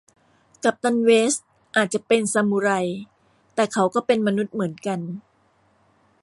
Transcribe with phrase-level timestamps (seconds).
[0.63, 1.45] กัปตันเวสท์
[1.75, 2.69] อาจจะเป็นซามูไร
[3.55, 4.99] แต่เขาก็เป็นมนุษย์เหมือนกัน